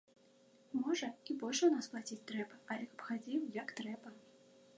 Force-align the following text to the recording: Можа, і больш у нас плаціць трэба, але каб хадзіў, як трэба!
Можа, 0.85 1.09
і 1.29 1.35
больш 1.45 1.59
у 1.67 1.71
нас 1.75 1.91
плаціць 1.93 2.19
трэба, 2.33 2.53
але 2.73 2.83
каб 2.95 2.99
хадзіў, 3.11 3.41
як 3.63 3.69
трэба! 3.83 4.09